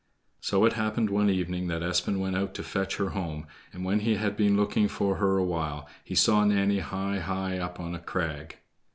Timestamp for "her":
2.95-3.09, 5.17-5.37